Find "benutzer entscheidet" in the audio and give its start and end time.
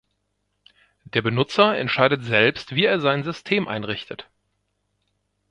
1.21-2.23